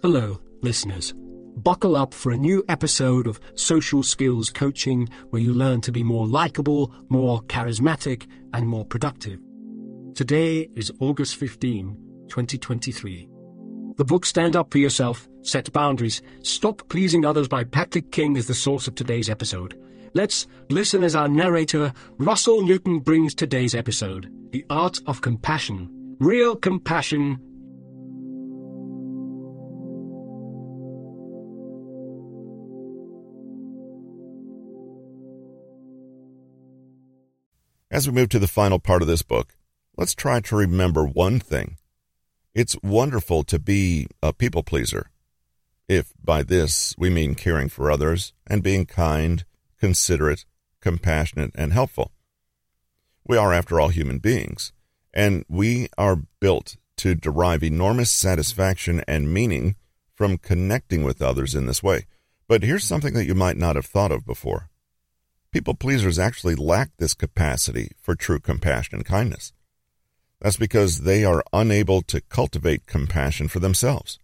Hello, 0.00 0.38
listeners. 0.62 1.12
Buckle 1.56 1.96
up 1.96 2.14
for 2.14 2.30
a 2.30 2.36
new 2.36 2.64
episode 2.68 3.26
of 3.26 3.40
Social 3.56 4.04
Skills 4.04 4.48
Coaching 4.48 5.08
where 5.30 5.42
you 5.42 5.52
learn 5.52 5.80
to 5.80 5.90
be 5.90 6.04
more 6.04 6.24
likable, 6.24 6.94
more 7.08 7.42
charismatic, 7.42 8.28
and 8.54 8.64
more 8.64 8.84
productive. 8.84 9.40
Today 10.14 10.68
is 10.76 10.92
August 11.00 11.34
15, 11.34 11.96
2023. 12.28 13.28
The 13.96 14.04
book 14.04 14.24
Stand 14.24 14.54
Up 14.54 14.70
for 14.70 14.78
Yourself, 14.78 15.28
Set 15.42 15.72
Boundaries, 15.72 16.22
Stop 16.44 16.88
Pleasing 16.88 17.24
Others 17.24 17.48
by 17.48 17.64
Patrick 17.64 18.12
King 18.12 18.36
is 18.36 18.46
the 18.46 18.54
source 18.54 18.86
of 18.86 18.94
today's 18.94 19.28
episode. 19.28 19.76
Let's 20.14 20.46
listen 20.70 21.02
as 21.02 21.16
our 21.16 21.26
narrator, 21.26 21.92
Russell 22.18 22.62
Newton, 22.62 23.00
brings 23.00 23.34
today's 23.34 23.74
episode 23.74 24.32
The 24.52 24.64
Art 24.70 25.00
of 25.08 25.22
Compassion. 25.22 26.16
Real 26.20 26.54
compassion 26.54 27.40
As 37.98 38.06
we 38.06 38.14
move 38.14 38.28
to 38.28 38.38
the 38.38 38.46
final 38.46 38.78
part 38.78 39.02
of 39.02 39.08
this 39.08 39.22
book, 39.22 39.56
let's 39.96 40.14
try 40.14 40.38
to 40.38 40.54
remember 40.54 41.04
one 41.04 41.40
thing. 41.40 41.78
It's 42.54 42.76
wonderful 42.80 43.42
to 43.42 43.58
be 43.58 44.06
a 44.22 44.32
people 44.32 44.62
pleaser. 44.62 45.10
If 45.88 46.12
by 46.22 46.44
this 46.44 46.94
we 46.96 47.10
mean 47.10 47.34
caring 47.34 47.68
for 47.68 47.90
others 47.90 48.34
and 48.46 48.62
being 48.62 48.86
kind, 48.86 49.44
considerate, 49.80 50.44
compassionate, 50.80 51.50
and 51.56 51.72
helpful. 51.72 52.12
We 53.26 53.36
are, 53.36 53.52
after 53.52 53.80
all, 53.80 53.88
human 53.88 54.20
beings, 54.20 54.72
and 55.12 55.44
we 55.48 55.88
are 55.98 56.22
built 56.38 56.76
to 56.98 57.16
derive 57.16 57.64
enormous 57.64 58.12
satisfaction 58.12 59.02
and 59.08 59.34
meaning 59.34 59.74
from 60.14 60.38
connecting 60.38 61.02
with 61.02 61.20
others 61.20 61.52
in 61.52 61.66
this 61.66 61.82
way. 61.82 62.06
But 62.46 62.62
here's 62.62 62.84
something 62.84 63.14
that 63.14 63.26
you 63.26 63.34
might 63.34 63.56
not 63.56 63.74
have 63.74 63.86
thought 63.86 64.12
of 64.12 64.24
before. 64.24 64.70
People 65.52 65.74
pleasers 65.74 66.18
actually 66.18 66.54
lack 66.54 66.90
this 66.98 67.14
capacity 67.14 67.92
for 68.00 68.14
true 68.14 68.38
compassion 68.38 68.96
and 68.96 69.04
kindness. 69.04 69.52
That's 70.40 70.56
because 70.56 71.00
they 71.00 71.24
are 71.24 71.42
unable 71.52 72.02
to 72.02 72.20
cultivate 72.20 72.86
compassion 72.86 73.48
for 73.48 73.58
themselves. 73.58 74.18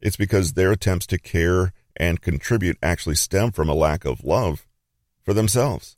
It's 0.00 0.16
because 0.16 0.52
their 0.52 0.72
attempts 0.72 1.06
to 1.06 1.18
care 1.18 1.72
and 1.96 2.20
contribute 2.20 2.78
actually 2.82 3.14
stem 3.14 3.50
from 3.50 3.68
a 3.68 3.74
lack 3.74 4.04
of 4.04 4.24
love 4.24 4.66
for 5.22 5.32
themselves. 5.32 5.96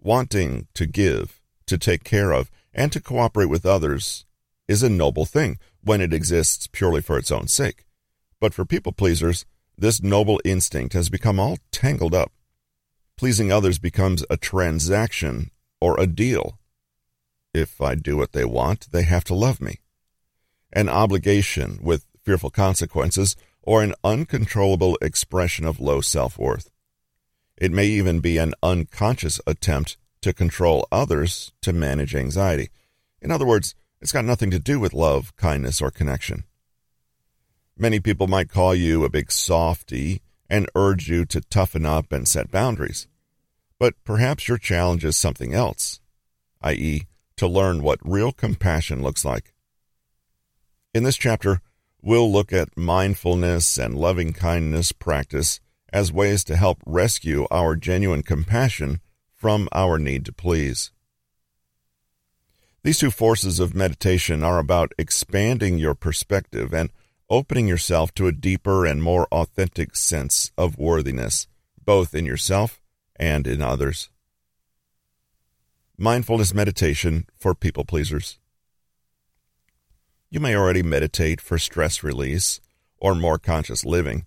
Wanting 0.00 0.68
to 0.74 0.86
give, 0.86 1.40
to 1.66 1.78
take 1.78 2.04
care 2.04 2.30
of, 2.30 2.50
and 2.74 2.92
to 2.92 3.00
cooperate 3.00 3.48
with 3.48 3.66
others 3.66 4.26
is 4.68 4.82
a 4.82 4.90
noble 4.90 5.24
thing 5.24 5.58
when 5.82 6.00
it 6.00 6.12
exists 6.12 6.66
purely 6.66 7.00
for 7.00 7.16
its 7.16 7.32
own 7.32 7.48
sake. 7.48 7.86
But 8.38 8.52
for 8.52 8.66
people 8.66 8.92
pleasers, 8.92 9.46
this 9.76 10.02
noble 10.02 10.40
instinct 10.44 10.92
has 10.92 11.08
become 11.08 11.40
all 11.40 11.58
tangled 11.72 12.14
up 12.14 12.32
Pleasing 13.18 13.50
others 13.50 13.80
becomes 13.80 14.24
a 14.30 14.36
transaction 14.36 15.50
or 15.80 15.98
a 15.98 16.06
deal. 16.06 16.56
If 17.52 17.80
I 17.80 17.96
do 17.96 18.16
what 18.16 18.30
they 18.30 18.44
want, 18.44 18.92
they 18.92 19.02
have 19.02 19.24
to 19.24 19.34
love 19.34 19.60
me. 19.60 19.80
An 20.72 20.88
obligation 20.88 21.80
with 21.82 22.06
fearful 22.22 22.50
consequences 22.50 23.34
or 23.60 23.82
an 23.82 23.94
uncontrollable 24.04 24.96
expression 25.02 25.66
of 25.66 25.80
low 25.80 26.00
self 26.00 26.38
worth. 26.38 26.70
It 27.56 27.72
may 27.72 27.86
even 27.86 28.20
be 28.20 28.38
an 28.38 28.54
unconscious 28.62 29.40
attempt 29.48 29.96
to 30.20 30.32
control 30.32 30.86
others 30.92 31.50
to 31.62 31.72
manage 31.72 32.14
anxiety. 32.14 32.70
In 33.20 33.32
other 33.32 33.46
words, 33.46 33.74
it's 34.00 34.12
got 34.12 34.26
nothing 34.26 34.52
to 34.52 34.60
do 34.60 34.78
with 34.78 34.94
love, 34.94 35.34
kindness, 35.34 35.82
or 35.82 35.90
connection. 35.90 36.44
Many 37.76 37.98
people 37.98 38.28
might 38.28 38.48
call 38.48 38.76
you 38.76 39.02
a 39.02 39.10
big 39.10 39.32
softy 39.32 40.22
and 40.48 40.68
urge 40.74 41.08
you 41.08 41.24
to 41.26 41.40
toughen 41.42 41.84
up 41.84 42.12
and 42.12 42.26
set 42.26 42.50
boundaries. 42.50 43.06
But 43.78 43.94
perhaps 44.04 44.48
your 44.48 44.58
challenge 44.58 45.04
is 45.04 45.16
something 45.16 45.54
else, 45.54 46.00
i.e., 46.62 47.06
to 47.36 47.46
learn 47.46 47.82
what 47.82 48.00
real 48.02 48.32
compassion 48.32 49.02
looks 49.02 49.24
like. 49.24 49.54
In 50.92 51.04
this 51.04 51.16
chapter, 51.16 51.60
we'll 52.02 52.30
look 52.30 52.52
at 52.52 52.76
mindfulness 52.76 53.78
and 53.78 53.94
loving 53.94 54.32
kindness 54.32 54.92
practice 54.92 55.60
as 55.92 56.12
ways 56.12 56.44
to 56.44 56.56
help 56.56 56.78
rescue 56.84 57.46
our 57.50 57.76
genuine 57.76 58.22
compassion 58.22 59.00
from 59.34 59.68
our 59.72 59.98
need 59.98 60.24
to 60.24 60.32
please. 60.32 60.90
These 62.82 62.98
two 62.98 63.10
forces 63.10 63.60
of 63.60 63.74
meditation 63.74 64.42
are 64.42 64.58
about 64.58 64.92
expanding 64.98 65.78
your 65.78 65.94
perspective 65.94 66.72
and 66.72 66.90
opening 67.30 67.68
yourself 67.68 68.12
to 68.14 68.26
a 68.26 68.32
deeper 68.32 68.86
and 68.86 69.02
more 69.02 69.26
authentic 69.30 69.94
sense 69.94 70.50
of 70.56 70.78
worthiness, 70.78 71.46
both 71.84 72.14
in 72.14 72.24
yourself 72.24 72.80
and 73.16 73.46
in 73.46 73.60
others. 73.60 74.08
Mindfulness 75.98 76.54
meditation 76.54 77.26
for 77.36 77.54
people 77.54 77.84
pleasers. 77.84 78.38
You 80.30 80.40
may 80.40 80.54
already 80.54 80.82
meditate 80.82 81.40
for 81.40 81.58
stress 81.58 82.02
release 82.02 82.60
or 82.98 83.14
more 83.14 83.38
conscious 83.38 83.84
living, 83.84 84.26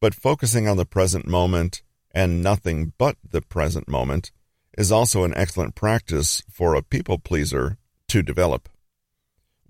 but 0.00 0.14
focusing 0.14 0.66
on 0.66 0.76
the 0.76 0.86
present 0.86 1.26
moment 1.26 1.82
and 2.12 2.42
nothing 2.42 2.92
but 2.98 3.16
the 3.28 3.42
present 3.42 3.88
moment 3.88 4.32
is 4.78 4.90
also 4.90 5.24
an 5.24 5.34
excellent 5.36 5.74
practice 5.74 6.42
for 6.50 6.74
a 6.74 6.82
people 6.82 7.18
pleaser 7.18 7.76
to 8.08 8.22
develop. 8.22 8.68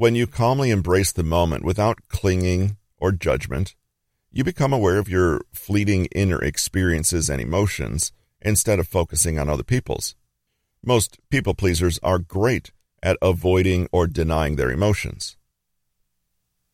When 0.00 0.14
you 0.14 0.26
calmly 0.26 0.70
embrace 0.70 1.12
the 1.12 1.22
moment 1.22 1.62
without 1.62 2.08
clinging 2.08 2.78
or 2.96 3.12
judgment, 3.12 3.74
you 4.32 4.42
become 4.42 4.72
aware 4.72 4.96
of 4.96 5.10
your 5.10 5.42
fleeting 5.52 6.06
inner 6.06 6.42
experiences 6.42 7.28
and 7.28 7.38
emotions 7.38 8.10
instead 8.40 8.78
of 8.78 8.88
focusing 8.88 9.38
on 9.38 9.50
other 9.50 9.62
people's. 9.62 10.14
Most 10.82 11.18
people 11.28 11.52
pleasers 11.52 11.98
are 12.02 12.18
great 12.18 12.72
at 13.02 13.18
avoiding 13.20 13.90
or 13.92 14.06
denying 14.06 14.56
their 14.56 14.70
emotions. 14.70 15.36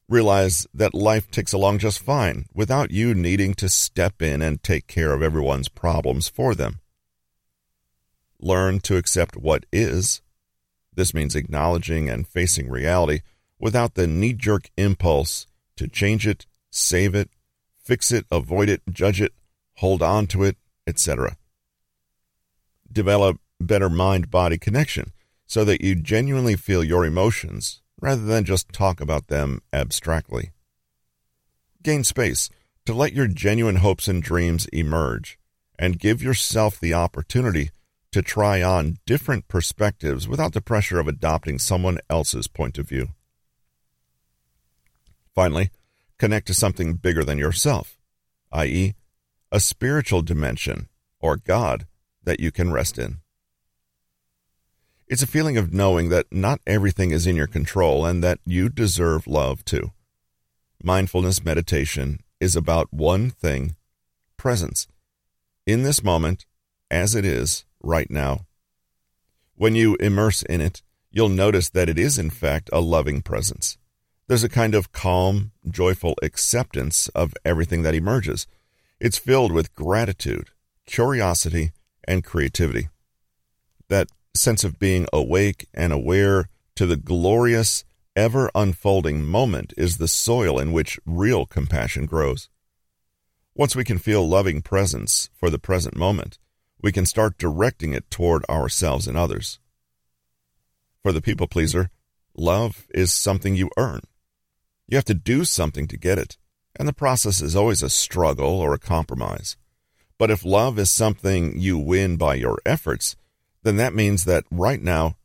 Realize 0.08 0.68
that 0.72 0.94
life 0.94 1.28
ticks 1.28 1.52
along 1.52 1.80
just 1.80 1.98
fine 2.00 2.46
without 2.54 2.92
you 2.92 3.12
needing 3.12 3.54
to 3.54 3.68
step 3.68 4.22
in 4.22 4.40
and 4.40 4.62
take 4.62 4.86
care 4.86 5.12
of 5.12 5.20
everyone's 5.20 5.68
problems 5.68 6.28
for 6.28 6.54
them. 6.54 6.78
Learn 8.38 8.78
to 8.82 8.96
accept 8.96 9.36
what 9.36 9.66
is 9.72 10.22
this 10.96 11.14
means 11.14 11.36
acknowledging 11.36 12.10
and 12.10 12.26
facing 12.26 12.68
reality 12.68 13.20
without 13.58 13.94
the 13.94 14.06
knee 14.06 14.32
jerk 14.32 14.70
impulse 14.76 15.46
to 15.76 15.86
change 15.86 16.26
it, 16.26 16.46
save 16.70 17.14
it, 17.14 17.30
fix 17.82 18.10
it, 18.10 18.26
avoid 18.30 18.68
it, 18.68 18.82
judge 18.90 19.20
it, 19.20 19.32
hold 19.76 20.02
on 20.02 20.26
to 20.26 20.42
it, 20.42 20.56
etc. 20.86 21.36
Develop 22.90 23.38
better 23.60 23.88
mind 23.88 24.30
body 24.30 24.58
connection 24.58 25.12
so 25.46 25.64
that 25.64 25.80
you 25.80 25.94
genuinely 25.94 26.56
feel 26.56 26.82
your 26.82 27.04
emotions 27.04 27.82
rather 28.00 28.22
than 28.22 28.44
just 28.44 28.72
talk 28.72 29.00
about 29.00 29.28
them 29.28 29.60
abstractly. 29.72 30.50
Gain 31.82 32.04
space 32.04 32.50
to 32.84 32.94
let 32.94 33.12
your 33.12 33.26
genuine 33.26 33.76
hopes 33.76 34.08
and 34.08 34.22
dreams 34.22 34.66
emerge 34.66 35.38
and 35.78 35.98
give 35.98 36.22
yourself 36.22 36.80
the 36.80 36.94
opportunity 36.94 37.70
to 38.16 38.22
try 38.22 38.62
on 38.62 38.96
different 39.04 39.46
perspectives 39.46 40.26
without 40.26 40.54
the 40.54 40.62
pressure 40.62 40.98
of 40.98 41.06
adopting 41.06 41.58
someone 41.58 41.98
else's 42.08 42.46
point 42.46 42.78
of 42.78 42.88
view. 42.88 43.08
Finally, 45.34 45.70
connect 46.18 46.46
to 46.46 46.54
something 46.54 46.94
bigger 46.94 47.22
than 47.22 47.36
yourself, 47.36 47.98
i.e., 48.52 48.94
a 49.52 49.60
spiritual 49.60 50.22
dimension 50.22 50.88
or 51.20 51.36
God 51.36 51.86
that 52.24 52.40
you 52.40 52.50
can 52.50 52.72
rest 52.72 52.98
in. 52.98 53.18
It's 55.06 55.22
a 55.22 55.26
feeling 55.26 55.58
of 55.58 55.74
knowing 55.74 56.08
that 56.08 56.32
not 56.32 56.62
everything 56.66 57.10
is 57.10 57.26
in 57.26 57.36
your 57.36 57.46
control 57.46 58.06
and 58.06 58.24
that 58.24 58.38
you 58.46 58.70
deserve 58.70 59.26
love 59.26 59.62
too. 59.62 59.92
Mindfulness 60.82 61.44
meditation 61.44 62.20
is 62.40 62.56
about 62.56 62.90
one 62.90 63.28
thing 63.28 63.76
presence. 64.38 64.88
In 65.66 65.82
this 65.82 66.02
moment, 66.02 66.46
as 66.90 67.14
it 67.14 67.26
is, 67.26 67.65
right 67.86 68.10
now. 68.10 68.46
When 69.54 69.74
you 69.74 69.96
immerse 70.00 70.42
in 70.42 70.60
it, 70.60 70.82
you'll 71.10 71.30
notice 71.30 71.70
that 71.70 71.88
it 71.88 71.98
is, 71.98 72.18
in 72.18 72.30
fact, 72.30 72.68
a 72.72 72.80
loving 72.80 73.22
presence. 73.22 73.78
There's 74.28 74.44
a 74.44 74.48
kind 74.48 74.74
of 74.74 74.92
calm, 74.92 75.52
joyful 75.70 76.16
acceptance 76.20 77.08
of 77.08 77.32
everything 77.44 77.82
that 77.82 77.94
emerges. 77.94 78.46
It's 79.00 79.18
filled 79.18 79.52
with 79.52 79.74
gratitude, 79.74 80.50
curiosity, 80.84 81.72
and 82.06 82.24
creativity. 82.24 82.88
That 83.88 84.08
sense 84.34 84.64
of 84.64 84.78
being 84.78 85.06
awake 85.12 85.68
and 85.72 85.92
aware 85.92 86.48
to 86.74 86.86
the 86.86 86.96
glorious, 86.96 87.84
ever 88.14 88.50
unfolding 88.54 89.24
moment 89.24 89.72
is 89.76 89.98
the 89.98 90.08
soil 90.08 90.58
in 90.58 90.72
which 90.72 90.98
real 91.06 91.46
compassion 91.46 92.06
grows. 92.06 92.48
Once 93.54 93.74
we 93.74 93.84
can 93.84 93.98
feel 93.98 94.28
loving 94.28 94.60
presence 94.60 95.30
for 95.34 95.48
the 95.48 95.58
present 95.58 95.96
moment, 95.96 96.38
we 96.82 96.92
can 96.92 97.06
start 97.06 97.38
directing 97.38 97.92
it 97.92 98.10
toward 98.10 98.44
ourselves 98.46 99.08
and 99.08 99.16
others. 99.16 99.58
For 101.02 101.12
the 101.12 101.22
people 101.22 101.46
pleaser, 101.46 101.90
love 102.36 102.86
is 102.90 103.12
something 103.12 103.54
you 103.54 103.70
earn. 103.76 104.00
You 104.88 104.96
have 104.96 105.04
to 105.06 105.14
do 105.14 105.44
something 105.44 105.88
to 105.88 105.96
get 105.96 106.18
it, 106.18 106.36
and 106.78 106.86
the 106.86 106.92
process 106.92 107.40
is 107.40 107.56
always 107.56 107.82
a 107.82 107.90
struggle 107.90 108.60
or 108.60 108.74
a 108.74 108.78
compromise. 108.78 109.56
But 110.18 110.30
if 110.30 110.44
love 110.44 110.78
is 110.78 110.90
something 110.90 111.58
you 111.58 111.78
win 111.78 112.16
by 112.16 112.34
your 112.34 112.58
efforts, 112.64 113.16
then 113.62 113.76
that 113.76 113.94
means 113.94 114.24
that 114.24 114.44
right 114.50 114.80
now 114.80 115.16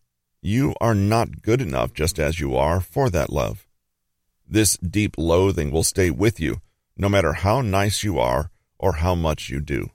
you 0.41 0.73
are 0.81 0.95
not 0.95 1.41
good 1.41 1.61
enough 1.61 1.93
just 1.93 2.19
as 2.19 2.39
you 2.39 2.55
are 2.55 2.81
for 2.81 3.09
that 3.09 3.31
love. 3.31 3.67
This 4.47 4.77
deep 4.77 5.15
loathing 5.17 5.71
will 5.71 5.83
stay 5.83 6.09
with 6.09 6.39
you 6.39 6.61
no 6.97 7.07
matter 7.07 7.33
how 7.33 7.61
nice 7.61 8.03
you 8.03 8.19
are 8.19 8.51
or 8.77 8.93
how 8.93 9.15
much 9.15 9.49
you 9.49 9.59
do. 9.59 9.89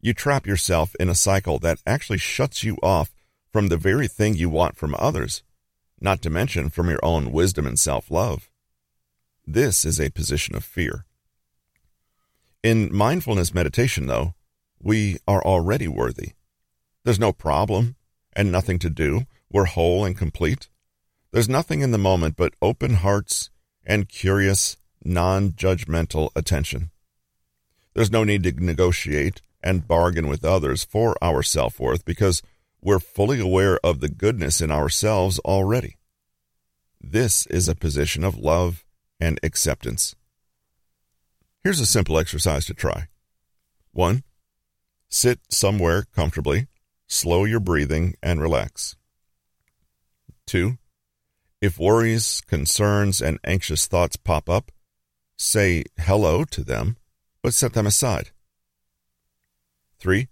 You 0.00 0.14
trap 0.14 0.46
yourself 0.46 0.94
in 1.00 1.08
a 1.08 1.14
cycle 1.14 1.58
that 1.60 1.82
actually 1.86 2.18
shuts 2.18 2.62
you 2.62 2.76
off 2.82 3.14
from 3.52 3.68
the 3.68 3.76
very 3.76 4.08
thing 4.08 4.34
you 4.34 4.50
want 4.50 4.76
from 4.76 4.94
others, 4.98 5.42
not 6.00 6.22
to 6.22 6.30
mention 6.30 6.68
from 6.70 6.90
your 6.90 7.02
own 7.02 7.32
wisdom 7.32 7.66
and 7.66 7.78
self 7.78 8.10
love. 8.10 8.50
This 9.46 9.84
is 9.84 10.00
a 10.00 10.10
position 10.10 10.54
of 10.54 10.64
fear. 10.64 11.06
In 12.62 12.94
mindfulness 12.94 13.54
meditation, 13.54 14.06
though, 14.06 14.34
we 14.80 15.18
are 15.26 15.42
already 15.44 15.88
worthy. 15.88 16.32
There's 17.04 17.20
no 17.20 17.32
problem 17.32 17.96
and 18.34 18.50
nothing 18.52 18.78
to 18.80 18.90
do. 18.90 19.26
We're 19.50 19.66
whole 19.66 20.04
and 20.04 20.18
complete. 20.18 20.68
There's 21.30 21.48
nothing 21.48 21.80
in 21.80 21.92
the 21.92 21.98
moment 21.98 22.36
but 22.36 22.54
open 22.60 22.94
hearts 22.94 23.50
and 23.84 24.08
curious, 24.08 24.76
non 25.04 25.52
judgmental 25.52 26.30
attention. 26.34 26.90
There's 27.94 28.10
no 28.10 28.24
need 28.24 28.42
to 28.42 28.52
negotiate 28.52 29.40
and 29.62 29.86
bargain 29.86 30.28
with 30.28 30.44
others 30.44 30.84
for 30.84 31.16
our 31.22 31.42
self 31.42 31.80
worth 31.80 32.04
because 32.04 32.42
we're 32.80 32.98
fully 32.98 33.40
aware 33.40 33.78
of 33.84 34.00
the 34.00 34.08
goodness 34.08 34.60
in 34.60 34.70
ourselves 34.70 35.38
already. 35.40 35.96
This 37.00 37.46
is 37.46 37.68
a 37.68 37.74
position 37.74 38.24
of 38.24 38.36
love 38.36 38.84
and 39.20 39.40
acceptance. 39.42 40.14
Here's 41.64 41.80
a 41.80 41.86
simple 41.86 42.18
exercise 42.18 42.64
to 42.66 42.74
try. 42.74 43.08
1. 43.92 44.22
Sit 45.08 45.40
somewhere 45.50 46.04
comfortably 46.14 46.68
slow 47.06 47.44
your 47.44 47.60
breathing, 47.60 48.14
and 48.22 48.40
relax. 48.40 48.96
2. 50.46 50.78
If 51.60 51.78
worries, 51.78 52.42
concerns, 52.46 53.20
and 53.20 53.38
anxious 53.44 53.86
thoughts 53.86 54.16
pop 54.16 54.48
up, 54.48 54.70
say 55.36 55.84
hello 55.98 56.44
to 56.44 56.62
them, 56.62 56.96
but 57.42 57.54
set 57.54 57.72
them 57.72 57.86
aside. 57.86 58.30
3. 59.98 60.28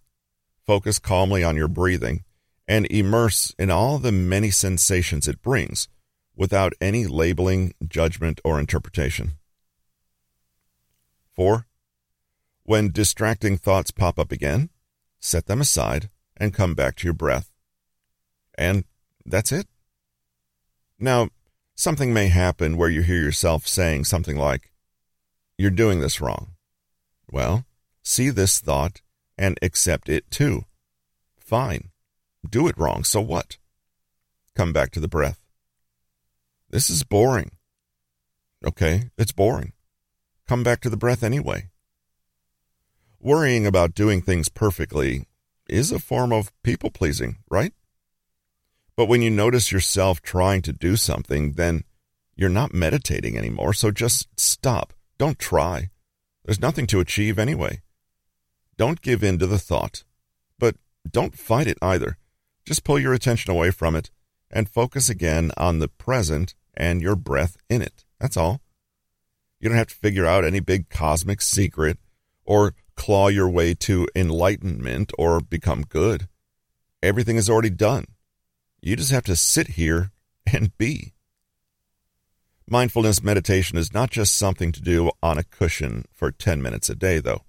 Focus 0.67 0.99
calmly 0.99 1.45
on 1.45 1.57
your 1.57 1.69
breathing 1.69 2.25
and 2.67 2.87
immerse 2.91 3.55
in 3.59 3.71
all 3.71 3.99
the 3.99 4.13
many 4.13 4.51
sensations 4.51 5.29
it 5.29 5.43
brings 5.43 5.89
without 6.37 6.73
any 6.81 7.07
labeling, 7.07 7.75
judgment, 7.87 8.41
or 8.45 8.59
interpretation. 8.59 9.33
4. 11.35 11.67
When 12.65 12.91
distracting 12.91 13.59
thoughts 13.59 13.91
pop 13.91 14.19
up 14.19 14.33
again, 14.33 14.71
set 15.21 15.47
them 15.47 15.61
aside 15.61 16.09
and 16.37 16.55
come 16.55 16.75
back 16.75 16.97
to 16.97 17.07
your 17.07 17.15
breath. 17.15 17.51
And 18.57 18.85
that's 19.27 19.53
it. 19.53 19.67
Now, 20.99 21.29
something 21.75 22.15
may 22.15 22.29
happen 22.29 22.77
where 22.77 22.89
you 22.89 23.03
hear 23.03 23.21
yourself 23.21 23.67
saying 23.67 24.05
something 24.05 24.37
like, 24.37 24.71
You're 25.59 25.71
doing 25.71 26.01
this 26.01 26.21
wrong. 26.21 26.53
Well, 27.31 27.67
see 28.03 28.31
this 28.31 28.59
thought 28.61 29.03
and 29.37 29.59
accept 29.63 30.09
it 30.09 30.31
too. 30.31 30.65
Fine. 31.39 31.91
Do 32.49 32.69
it 32.69 32.79
wrong, 32.79 33.05
so 33.05 33.21
what? 33.21 33.59
Come 34.55 34.73
back 34.73 34.91
to 34.93 35.01
the 35.01 35.09
breath. 35.09 35.41
This 36.71 36.91
is 36.91 37.03
boring. 37.03 37.53
Okay, 38.65 39.11
it's 39.19 39.33
boring. 39.33 39.73
Come 40.47 40.63
back 40.63 40.81
to 40.81 40.91
the 40.91 40.97
breath 40.97 41.23
anyway. 41.23 41.71
Worrying 43.21 43.67
about 43.67 43.95
doing 43.95 44.21
things 44.21 44.49
perfectly 44.49 45.27
is 45.69 45.91
a 45.91 45.99
form 45.99 46.33
of 46.33 46.53
people 46.63 46.91
pleasing, 46.91 47.39
right? 47.49 47.73
But 48.97 49.07
when 49.07 49.23
you 49.23 49.31
notice 49.31 49.73
yourself 49.73 50.21
trying 50.21 50.63
to 50.63 50.73
do 50.73 50.97
something, 50.97 51.53
then 51.53 51.85
you're 52.37 52.49
not 52.49 52.75
meditating 52.75 53.39
anymore, 53.39 53.73
so 53.73 53.91
just 53.91 54.29
stop. 54.39 54.93
Don't 55.19 55.39
try. 55.39 55.91
There's 56.45 56.61
nothing 56.61 56.87
to 56.89 57.01
achieve 57.01 57.39
anyway. 57.39 57.81
Don't 58.77 59.03
give 59.03 59.23
in 59.23 59.39
to 59.39 59.47
the 59.47 59.59
thought, 59.59 60.05
but 60.59 60.77
don't 61.09 61.39
fight 61.39 61.67
it 61.67 61.79
either. 61.81 62.19
Just 62.65 62.85
pull 62.85 62.99
your 62.99 63.13
attention 63.13 63.51
away 63.51 63.71
from 63.71 63.95
it 63.95 64.11
and 64.51 64.69
focus 64.69 65.09
again 65.09 65.53
on 65.57 65.79
the 65.79 65.89
present 65.89 66.55
and 66.75 67.03
your 67.03 67.17
breath 67.17 67.57
in 67.69 67.83
it. 67.83 68.05
That's 68.19 68.37
all. 68.37 68.61
You 69.61 69.69
don't 69.69 69.79
have 69.79 69.89
to 69.89 69.95
figure 69.95 70.27
out 70.27 70.45
any 70.45 70.61
big 70.61 70.89
cosmic 70.89 71.41
secret 71.41 71.99
or 72.45 72.75
claw 72.97 73.29
your 73.29 73.49
way 73.49 73.75
to 73.75 74.09
enlightenment 74.15 75.13
or 75.19 75.41
become 75.41 75.83
good. 75.83 76.29
Everything 77.03 77.37
is 77.37 77.51
already 77.51 77.71
done. 77.71 78.07
You 78.81 78.97
just 78.97 79.11
have 79.11 79.25
to 79.25 79.37
sit 79.37 79.69
here 79.69 80.11
and 80.53 80.77
be. 80.77 81.13
Mindfulness 82.69 83.23
meditation 83.23 83.77
is 83.77 83.93
not 83.93 84.11
just 84.11 84.37
something 84.37 84.73
to 84.73 84.81
do 84.81 85.11
on 85.23 85.37
a 85.37 85.45
cushion 85.45 86.05
for 86.15 86.31
10 86.31 86.63
minutes 86.63 86.89
a 86.89 86.95
day, 86.95 87.19
though. 87.19 87.44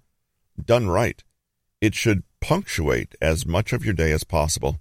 Done 0.64 0.88
right, 0.88 1.24
it 1.82 1.96
should 1.96 2.24
punctuate 2.40 3.16
as 3.22 3.46
much 3.46 3.74
of 3.74 3.84
your 3.84 3.94
day 3.94 4.12
as 4.12 4.24
possible. 4.24 4.80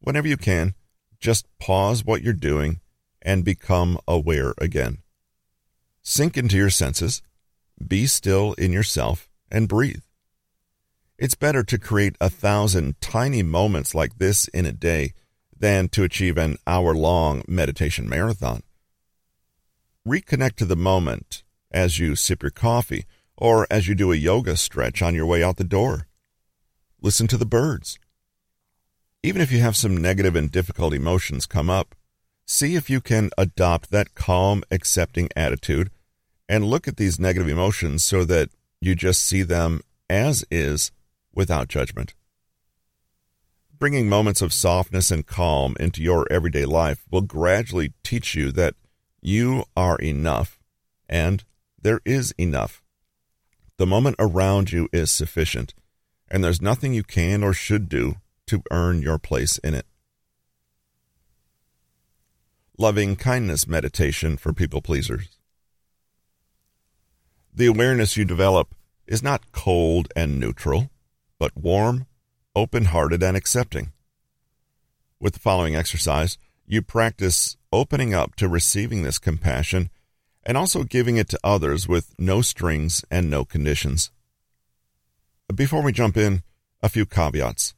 Whenever 0.00 0.28
you 0.28 0.36
can, 0.36 0.74
just 1.18 1.46
pause 1.58 2.04
what 2.04 2.22
you're 2.22 2.32
doing 2.32 2.80
and 3.22 3.44
become 3.44 3.98
aware 4.06 4.54
again. 4.58 4.98
Sink 6.02 6.36
into 6.36 6.56
your 6.56 6.70
senses, 6.70 7.22
be 7.86 8.06
still 8.06 8.52
in 8.54 8.72
yourself, 8.72 9.28
and 9.50 9.68
breathe. 9.68 10.02
It's 11.18 11.34
better 11.34 11.62
to 11.64 11.78
create 11.78 12.16
a 12.20 12.28
thousand 12.28 13.00
tiny 13.00 13.42
moments 13.42 13.94
like 13.94 14.18
this 14.18 14.48
in 14.48 14.66
a 14.66 14.72
day 14.72 15.14
than 15.58 15.88
to 15.88 16.02
achieve 16.02 16.36
an 16.36 16.58
hour 16.66 16.94
long 16.94 17.42
meditation 17.48 18.08
marathon. 18.08 18.62
Reconnect 20.06 20.56
to 20.56 20.64
the 20.64 20.76
moment 20.76 21.42
as 21.70 21.98
you 21.98 22.14
sip 22.14 22.42
your 22.42 22.50
coffee 22.50 23.06
or 23.36 23.66
as 23.70 23.88
you 23.88 23.94
do 23.94 24.12
a 24.12 24.16
yoga 24.16 24.56
stretch 24.56 25.02
on 25.02 25.14
your 25.14 25.26
way 25.26 25.42
out 25.42 25.56
the 25.56 25.64
door. 25.64 26.06
Listen 27.00 27.26
to 27.26 27.36
the 27.36 27.46
birds. 27.46 27.98
Even 29.22 29.42
if 29.42 29.50
you 29.52 29.60
have 29.60 29.76
some 29.76 29.96
negative 29.96 30.36
and 30.36 30.50
difficult 30.50 30.94
emotions 30.94 31.46
come 31.46 31.68
up, 31.68 31.94
see 32.46 32.74
if 32.74 32.88
you 32.88 33.00
can 33.00 33.30
adopt 33.36 33.90
that 33.90 34.14
calm, 34.14 34.62
accepting 34.70 35.28
attitude 35.36 35.90
and 36.48 36.64
look 36.64 36.86
at 36.86 36.96
these 36.96 37.18
negative 37.18 37.48
emotions 37.48 38.04
so 38.04 38.24
that 38.24 38.50
you 38.80 38.94
just 38.94 39.22
see 39.22 39.42
them 39.42 39.80
as 40.08 40.44
is 40.50 40.92
without 41.34 41.68
judgment. 41.68 42.14
Bringing 43.78 44.08
moments 44.08 44.40
of 44.40 44.52
softness 44.52 45.10
and 45.10 45.26
calm 45.26 45.76
into 45.78 46.02
your 46.02 46.26
everyday 46.30 46.64
life 46.64 47.04
will 47.10 47.20
gradually 47.20 47.92
teach 48.02 48.34
you 48.34 48.50
that 48.52 48.74
you 49.20 49.64
are 49.76 49.98
enough 49.98 50.58
and 51.08 51.44
there 51.80 52.00
is 52.04 52.32
enough. 52.38 52.82
The 53.78 53.86
moment 53.86 54.16
around 54.18 54.72
you 54.72 54.88
is 54.90 55.10
sufficient, 55.10 55.74
and 56.30 56.42
there's 56.42 56.62
nothing 56.62 56.94
you 56.94 57.02
can 57.02 57.42
or 57.42 57.52
should 57.52 57.88
do 57.88 58.16
to 58.46 58.62
earn 58.70 59.02
your 59.02 59.18
place 59.18 59.58
in 59.58 59.74
it. 59.74 59.86
Loving 62.78 63.16
kindness 63.16 63.66
meditation 63.66 64.36
for 64.38 64.52
people 64.52 64.80
pleasers. 64.80 65.28
The 67.52 67.66
awareness 67.66 68.16
you 68.16 68.24
develop 68.24 68.74
is 69.06 69.22
not 69.22 69.52
cold 69.52 70.12
and 70.16 70.40
neutral, 70.40 70.90
but 71.38 71.56
warm, 71.56 72.06
open 72.54 72.86
hearted, 72.86 73.22
and 73.22 73.36
accepting. 73.36 73.92
With 75.20 75.34
the 75.34 75.40
following 75.40 75.76
exercise, 75.76 76.38
you 76.66 76.82
practice 76.82 77.56
opening 77.72 78.14
up 78.14 78.36
to 78.36 78.48
receiving 78.48 79.02
this 79.02 79.18
compassion 79.18 79.90
and 80.46 80.56
also 80.56 80.84
giving 80.84 81.16
it 81.16 81.28
to 81.28 81.40
others 81.42 81.88
with 81.88 82.14
no 82.18 82.40
strings 82.40 83.04
and 83.10 83.28
no 83.28 83.44
conditions. 83.44 84.12
Before 85.52 85.82
we 85.82 85.92
jump 85.92 86.16
in, 86.16 86.44
a 86.82 86.88
few 86.88 87.04
caveats. 87.04 87.74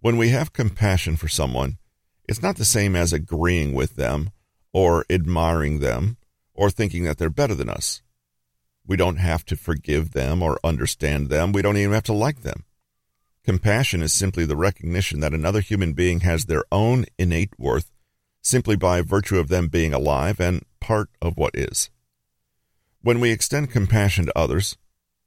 When 0.00 0.16
we 0.16 0.30
have 0.30 0.52
compassion 0.52 1.16
for 1.16 1.28
someone, 1.28 1.78
it's 2.28 2.42
not 2.42 2.56
the 2.56 2.64
same 2.64 2.96
as 2.96 3.12
agreeing 3.12 3.74
with 3.74 3.94
them 3.94 4.32
or 4.72 5.06
admiring 5.08 5.78
them 5.78 6.16
or 6.52 6.68
thinking 6.68 7.04
that 7.04 7.16
they're 7.16 7.30
better 7.30 7.54
than 7.54 7.68
us. 7.68 8.02
We 8.84 8.96
don't 8.96 9.16
have 9.16 9.44
to 9.46 9.56
forgive 9.56 10.12
them 10.12 10.42
or 10.42 10.58
understand 10.64 11.28
them. 11.28 11.52
We 11.52 11.62
don't 11.62 11.76
even 11.76 11.92
have 11.92 12.04
to 12.04 12.12
like 12.12 12.42
them. 12.42 12.64
Compassion 13.44 14.02
is 14.02 14.12
simply 14.12 14.44
the 14.44 14.56
recognition 14.56 15.20
that 15.20 15.32
another 15.32 15.60
human 15.60 15.92
being 15.92 16.20
has 16.20 16.46
their 16.46 16.64
own 16.72 17.04
innate 17.18 17.56
worth 17.56 17.92
simply 18.42 18.76
by 18.76 19.00
virtue 19.00 19.38
of 19.38 19.48
them 19.48 19.68
being 19.68 19.92
alive 19.92 20.40
and 20.40 20.64
part 20.88 21.10
of 21.20 21.36
what 21.36 21.54
is. 21.54 21.90
When 23.02 23.20
we 23.20 23.30
extend 23.30 23.70
compassion 23.70 24.24
to 24.24 24.38
others, 24.38 24.78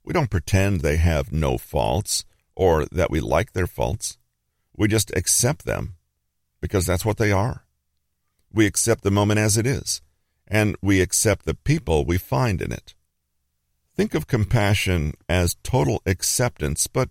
we 0.03 0.11
don't 0.11 0.31
pretend 0.31 0.81
they 0.81 0.97
have 0.97 1.31
no 1.31 1.59
faults 1.59 2.25
or 2.55 2.85
that 2.91 3.11
we 3.11 3.19
like 3.19 3.53
their 3.53 3.67
faults. 3.67 4.17
We 4.75 4.87
just 4.87 5.15
accept 5.15 5.65
them 5.65 5.97
because 6.61 6.87
that's 6.87 7.05
what 7.05 7.17
they 7.17 7.31
are. 7.31 7.63
We 8.51 8.65
accept 8.65 9.03
the 9.03 9.11
moment 9.11 9.39
as 9.39 9.55
it 9.55 9.67
is 9.67 10.01
and 10.47 10.75
we 10.81 10.99
accept 10.99 11.45
the 11.45 11.53
people 11.53 12.05
we 12.05 12.17
find 12.17 12.59
in 12.59 12.71
it. 12.71 12.95
Think 13.95 14.15
of 14.15 14.25
compassion 14.25 15.13
as 15.29 15.57
total 15.61 16.01
acceptance, 16.07 16.87
but 16.87 17.09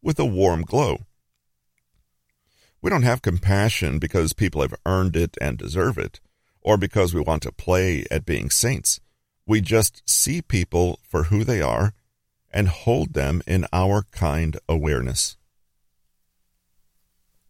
with 0.00 0.18
a 0.18 0.24
warm 0.24 0.62
glow. 0.62 1.00
We 2.80 2.88
don't 2.88 3.02
have 3.02 3.20
compassion 3.20 3.98
because 3.98 4.32
people 4.32 4.62
have 4.62 4.74
earned 4.86 5.16
it 5.16 5.36
and 5.38 5.58
deserve 5.58 5.98
it, 5.98 6.18
or 6.60 6.76
because 6.76 7.14
we 7.14 7.20
want 7.20 7.42
to 7.42 7.52
play 7.52 8.04
at 8.10 8.26
being 8.26 8.50
saints. 8.50 9.00
We 9.46 9.60
just 9.60 10.02
see 10.08 10.42
people 10.42 11.00
for 11.02 11.24
who 11.24 11.44
they 11.44 11.60
are 11.60 11.92
and 12.50 12.68
hold 12.68 13.14
them 13.14 13.42
in 13.46 13.66
our 13.72 14.04
kind 14.12 14.58
awareness. 14.68 15.36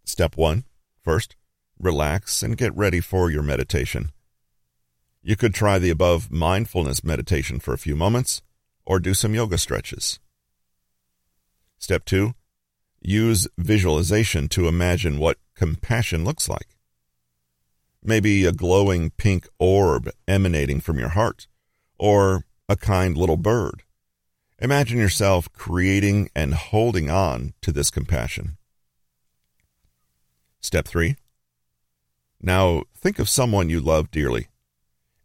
Step 0.05 0.37
one: 0.37 0.64
first, 1.02 1.37
relax 1.79 2.43
and 2.43 2.57
get 2.57 2.76
ready 2.76 3.00
for 3.00 3.31
your 3.31 3.43
meditation. 3.43 4.11
You 5.23 5.37
could 5.37 5.55
try 5.55 5.79
the 5.79 5.90
above 5.90 6.31
mindfulness 6.31 7.05
meditation 7.05 7.59
for 7.61 7.75
a 7.75 7.79
few 7.79 7.95
moments 7.95 8.43
or 8.87 8.99
do 8.99 9.14
some 9.14 9.35
yoga 9.35 9.59
stretches. 9.59 10.19
Step 11.79 12.05
2. 12.05 12.35
Use 13.02 13.49
visualization 13.57 14.49
to 14.49 14.69
imagine 14.69 15.19
what 15.19 15.38
compassion 15.55 16.25
looks 16.25 16.49
like. 16.49 16.76
Maybe 18.02 18.45
a 18.45 18.52
glowing 18.52 19.11
pink 19.11 19.47
orb 19.59 20.11
emanating 20.26 20.80
from 20.80 20.99
your 20.99 21.11
heart, 21.11 21.47
or 21.99 22.45
a 22.69 22.76
kind 22.76 23.16
little 23.16 23.37
bird. 23.37 23.83
Imagine 24.59 24.99
yourself 24.99 25.52
creating 25.52 26.30
and 26.35 26.54
holding 26.54 27.11
on 27.11 27.54
to 27.62 27.73
this 27.73 27.90
compassion. 27.90 28.57
Step 30.61 30.87
3. 30.87 31.16
Now 32.40 32.85
think 32.97 33.19
of 33.19 33.28
someone 33.28 33.71
you 33.71 33.80
love 33.80 34.11
dearly. 34.11 34.49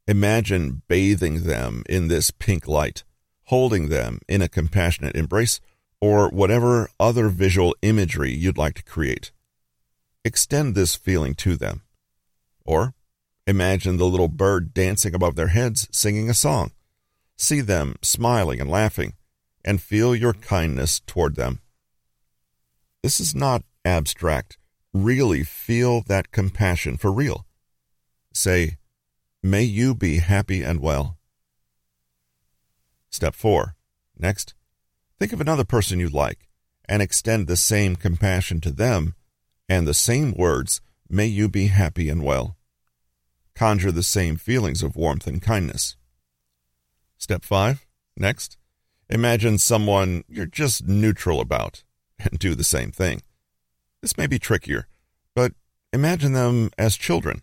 Imagine 0.08 0.82
bathing 0.88 1.44
them 1.44 1.84
in 1.90 2.08
this 2.08 2.32
pink 2.32 2.68
light, 2.68 3.04
holding 3.46 3.90
them 3.90 4.20
in 4.28 4.42
a 4.42 4.50
compassionate 4.50 5.16
embrace, 5.16 5.60
or 6.02 6.30
whatever 6.30 6.90
other 7.00 7.30
visual 7.30 7.76
imagery 7.82 8.32
you'd 8.32 8.58
like 8.58 8.76
to 8.76 8.84
create. 8.84 9.32
Extend 10.24 10.76
this 10.76 10.96
feeling 10.96 11.34
to 11.36 11.56
them. 11.56 11.82
Or 12.66 12.94
imagine 13.48 13.98
the 13.98 14.06
little 14.06 14.28
bird 14.28 14.74
dancing 14.74 15.14
above 15.14 15.36
their 15.36 15.50
heads 15.50 15.88
singing 15.92 16.30
a 16.30 16.34
song. 16.34 16.72
See 17.38 17.62
them 17.62 17.96
smiling 18.02 18.60
and 18.60 18.70
laughing, 18.70 19.14
and 19.64 19.82
feel 19.82 20.16
your 20.16 20.34
kindness 20.34 21.02
toward 21.02 21.36
them. 21.36 21.62
This 23.04 23.20
is 23.20 23.36
not 23.36 23.64
abstract. 23.84 24.58
Really 24.94 25.44
feel 25.44 26.02
that 26.08 26.32
compassion 26.32 26.98
for 26.98 27.12
real. 27.12 27.46
Say, 28.34 28.78
May 29.44 29.64
you 29.64 29.94
be 29.94 30.18
happy 30.18 30.64
and 30.64 30.80
well. 30.80 31.18
Step 33.12 33.36
4. 33.36 33.76
Next, 34.18 34.56
think 35.20 35.34
of 35.34 35.40
another 35.40 35.64
person 35.64 36.00
you 36.00 36.10
like 36.10 36.48
and 36.90 37.02
extend 37.02 37.48
the 37.48 37.56
same 37.56 37.96
compassion 37.96 38.60
to 38.62 38.72
them 38.72 39.14
and 39.70 39.88
the 39.88 39.94
same 39.94 40.34
words, 40.34 40.82
May 41.10 41.28
you 41.28 41.50
be 41.50 41.68
happy 41.68 42.10
and 42.10 42.24
well. 42.24 42.58
Conjure 43.56 43.92
the 43.92 44.04
same 44.04 44.36
feelings 44.38 44.84
of 44.84 44.96
warmth 44.96 45.28
and 45.28 45.42
kindness. 45.42 45.96
Step 47.18 47.44
5. 47.44 47.86
Next, 48.18 48.58
imagine 49.10 49.58
someone 49.58 50.24
you're 50.28 50.46
just 50.46 50.88
neutral 50.88 51.40
about 51.40 51.84
and 52.20 52.40
do 52.40 52.56
the 52.56 52.64
same 52.64 52.92
thing. 52.92 53.22
This 54.02 54.18
may 54.18 54.28
be 54.28 54.40
trickier, 54.40 54.88
but 55.34 55.54
imagine 55.94 56.34
them 56.34 56.72
as 56.78 56.98
children 56.98 57.42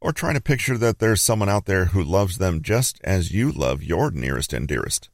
or 0.00 0.12
try 0.12 0.32
to 0.32 0.40
picture 0.40 0.76
that 0.76 0.98
there's 0.98 1.22
someone 1.22 1.48
out 1.48 1.64
there 1.64 1.86
who 1.86 2.02
loves 2.02 2.38
them 2.38 2.62
just 2.62 3.00
as 3.02 3.32
you 3.32 3.50
love 3.50 3.82
your 3.82 4.10
nearest 4.10 4.52
and 4.52 4.68
dearest. 4.68 5.08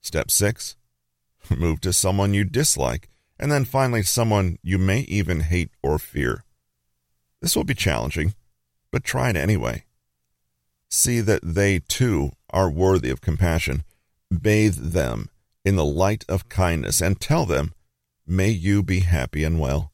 Step 0.00 0.30
6. 0.30 0.76
Move 1.56 1.80
to 1.80 1.92
someone 1.92 2.34
you 2.34 2.44
dislike, 2.44 3.08
and 3.38 3.50
then 3.50 3.64
finally 3.64 4.02
someone 4.02 4.58
you 4.62 4.78
may 4.78 5.00
even 5.00 5.40
hate 5.40 5.70
or 5.82 5.98
fear. 5.98 6.44
This 7.40 7.56
will 7.56 7.64
be 7.64 7.74
challenging, 7.74 8.34
but 8.90 9.04
try 9.04 9.30
it 9.30 9.36
anyway. 9.36 9.84
See 10.88 11.20
that 11.20 11.42
they 11.42 11.80
too 11.80 12.32
are 12.50 12.70
worthy 12.70 13.10
of 13.10 13.20
compassion. 13.20 13.84
Bathe 14.30 14.92
them 14.92 15.28
in 15.64 15.76
the 15.76 15.84
light 15.84 16.24
of 16.28 16.48
kindness 16.48 17.00
and 17.00 17.20
tell 17.20 17.44
them, 17.44 17.74
May 18.26 18.50
you 18.50 18.82
be 18.82 19.00
happy 19.00 19.44
and 19.44 19.60
well. 19.60 19.92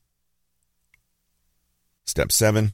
Step 2.04 2.32
7 2.32 2.72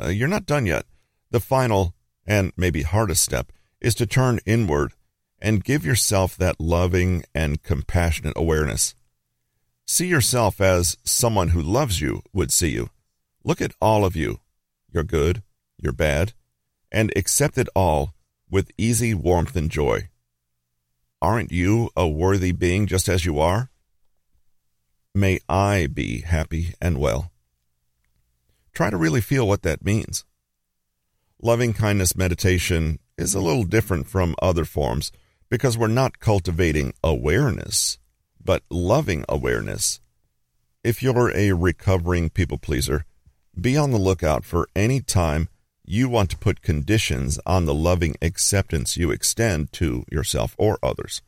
uh, 0.00 0.08
you're 0.08 0.28
not 0.28 0.46
done 0.46 0.66
yet. 0.66 0.86
The 1.30 1.40
final 1.40 1.94
and 2.26 2.52
maybe 2.56 2.82
hardest 2.82 3.22
step 3.22 3.52
is 3.80 3.94
to 3.96 4.06
turn 4.06 4.40
inward 4.46 4.92
and 5.40 5.64
give 5.64 5.84
yourself 5.84 6.36
that 6.36 6.60
loving 6.60 7.24
and 7.34 7.62
compassionate 7.62 8.34
awareness. 8.36 8.94
See 9.92 10.06
yourself 10.06 10.60
as 10.60 10.96
someone 11.02 11.48
who 11.48 11.60
loves 11.60 12.00
you 12.00 12.22
would 12.32 12.52
see 12.52 12.68
you. 12.68 12.90
Look 13.42 13.60
at 13.60 13.74
all 13.80 14.04
of 14.04 14.14
you, 14.14 14.38
your 14.92 15.02
good, 15.02 15.42
your 15.82 15.92
bad, 15.92 16.32
and 16.92 17.12
accept 17.16 17.58
it 17.58 17.68
all 17.74 18.14
with 18.48 18.70
easy 18.78 19.14
warmth 19.14 19.56
and 19.56 19.68
joy. 19.68 20.08
Aren't 21.20 21.50
you 21.50 21.90
a 21.96 22.06
worthy 22.06 22.52
being 22.52 22.86
just 22.86 23.08
as 23.08 23.26
you 23.26 23.40
are? 23.40 23.68
May 25.12 25.40
I 25.48 25.88
be 25.92 26.20
happy 26.20 26.74
and 26.80 26.96
well. 26.96 27.32
Try 28.72 28.90
to 28.90 28.96
really 28.96 29.20
feel 29.20 29.48
what 29.48 29.62
that 29.62 29.84
means. 29.84 30.24
Loving 31.42 31.72
kindness 31.72 32.14
meditation 32.14 33.00
is 33.18 33.34
a 33.34 33.40
little 33.40 33.64
different 33.64 34.06
from 34.06 34.36
other 34.40 34.64
forms 34.64 35.10
because 35.48 35.76
we're 35.76 35.88
not 35.88 36.20
cultivating 36.20 36.94
awareness, 37.02 37.98
but 38.42 38.62
loving 38.70 39.24
awareness. 39.28 40.00
If 40.82 41.02
you're 41.02 41.30
a 41.36 41.52
recovering 41.52 42.30
people 42.30 42.58
pleaser, 42.58 43.04
be 43.58 43.76
on 43.76 43.90
the 43.90 43.98
lookout 43.98 44.44
for 44.44 44.68
any 44.74 45.00
time 45.00 45.48
you 45.84 46.08
want 46.08 46.30
to 46.30 46.38
put 46.38 46.62
conditions 46.62 47.38
on 47.44 47.64
the 47.64 47.74
loving 47.74 48.14
acceptance 48.22 48.96
you 48.96 49.10
extend 49.10 49.72
to 49.72 50.04
yourself 50.10 50.54
or 50.56 50.78
others. 50.82 51.20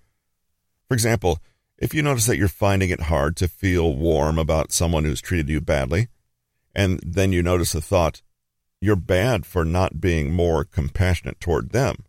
For 0.89 0.95
example, 0.95 1.41
if 1.79 1.93
you 1.93 2.03
notice 2.03 2.27
that 2.27 2.37
you're 2.37 2.49
finding 2.49 2.91
it 2.91 3.03
hard 3.03 3.37
to 3.39 3.49
feel 3.49 3.95
warm 3.95 4.39
about 4.39 4.73
someone 4.73 5.05
who's 5.05 5.21
treated 5.21 5.49
you 5.49 5.61
badly, 5.61 6.09
and 6.75 7.01
then 7.05 7.33
you 7.33 7.43
notice 7.43 7.73
the 7.73 7.81
thought, 7.81 8.23
you're 8.81 8.97
bad 8.97 9.45
for 9.45 9.65
not 9.65 10.01
being 10.01 10.33
more 10.33 10.65
compassionate 10.65 11.41
toward 11.41 11.71
them. 11.71 12.05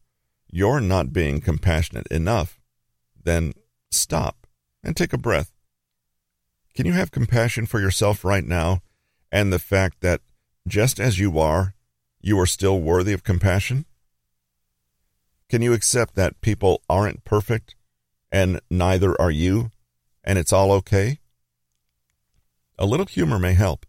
You're 0.49 0.79
not 0.79 1.11
being 1.11 1.41
compassionate 1.41 2.07
enough. 2.07 2.59
Then 3.23 3.53
stop 3.91 4.42
and 4.83 4.95
take 4.95 5.13
a 5.13 5.17
breath. 5.17 5.51
Can 6.75 6.85
you 6.85 6.93
have 6.93 7.11
compassion 7.11 7.65
for 7.65 7.79
yourself 7.79 8.25
right 8.25 8.45
now 8.45 8.81
and 9.31 9.51
the 9.51 9.59
fact 9.59 10.01
that 10.01 10.21
just 10.67 10.99
as 10.99 11.19
you 11.19 11.39
are, 11.39 11.75
you 12.21 12.39
are 12.39 12.45
still 12.45 12.79
worthy 12.79 13.13
of 13.13 13.23
compassion? 13.23 13.85
Can 15.49 15.61
you 15.61 15.73
accept 15.73 16.15
that 16.15 16.41
people 16.41 16.81
aren't 16.89 17.23
perfect 17.23 17.75
and 18.31 18.59
neither 18.69 19.19
are 19.21 19.31
you 19.31 19.71
and 20.23 20.39
it's 20.39 20.53
all 20.53 20.71
okay? 20.71 21.19
A 22.79 22.85
little 22.85 23.05
humor 23.05 23.37
may 23.37 23.53
help. 23.53 23.85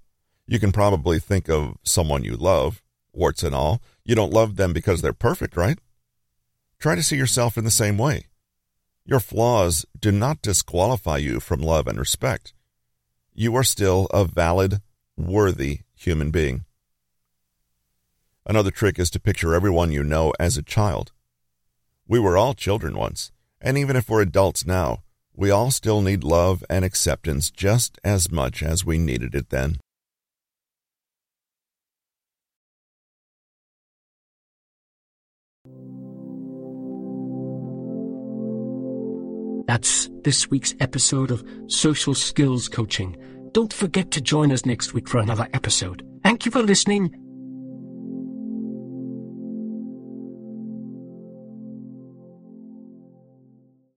You 0.47 0.61
can 0.61 0.73
probably 0.73 1.19
think 1.19 1.49
of 1.49 1.77
someone 1.83 2.23
you 2.23 2.37
love, 2.37 2.83
warts 3.15 3.43
and 3.43 3.55
all. 3.55 3.81
You 4.05 4.15
don't 4.15 4.33
love 4.33 4.57
them 4.57 4.75
because 4.75 5.01
they're 5.01 5.15
perfect, 5.15 5.57
right? 5.57 5.79
Try 6.79 6.95
to 6.95 7.03
see 7.03 7.17
yourself 7.17 7.57
in 7.57 7.65
the 7.65 7.71
same 7.71 7.97
way. 7.97 8.27
Your 9.07 9.21
flaws 9.21 9.85
do 10.01 10.11
not 10.11 10.41
disqualify 10.41 11.19
you 11.19 11.39
from 11.39 11.61
love 11.61 11.87
and 11.87 11.99
respect. 11.99 12.55
You 13.35 13.55
are 13.55 13.65
still 13.65 14.07
a 14.07 14.25
valid, 14.25 14.81
worthy 15.15 15.81
human 15.95 16.31
being. 16.31 16.65
Another 18.47 18.71
trick 18.71 18.99
is 18.99 19.11
to 19.11 19.21
picture 19.21 19.55
everyone 19.55 19.93
you 19.93 20.05
know 20.05 20.33
as 20.41 20.57
a 20.57 20.63
child. 20.63 21.13
We 22.09 22.19
were 22.19 22.39
all 22.39 22.55
children 22.55 22.97
once, 22.97 23.31
and 23.61 23.77
even 23.77 23.95
if 23.95 24.09
we're 24.09 24.23
adults 24.23 24.67
now, 24.67 25.03
we 25.37 25.51
all 25.51 25.71
still 25.71 26.01
need 26.01 26.25
love 26.25 26.65
and 26.71 26.83
acceptance 26.83 27.51
just 27.51 27.99
as 28.05 28.31
much 28.31 28.63
as 28.63 28.87
we 28.87 28.97
needed 28.97 29.35
it 29.35 29.51
then. 29.51 29.77
That's 39.67 40.11
this 40.23 40.51
week's 40.51 40.75
episode 40.81 41.31
of 41.31 41.45
Social 41.69 42.15
Skills 42.15 42.69
Coaching. 42.69 43.17
Don't 43.53 43.73
forget 43.73 44.11
to 44.13 44.21
join 44.21 44.53
us 44.53 44.67
next 44.67 44.95
week 44.95 45.09
for 45.09 45.19
another 45.19 45.49
episode. 45.53 46.07
Thank 46.23 46.45
you 46.45 46.51
for 46.51 46.63
listening 46.63 47.24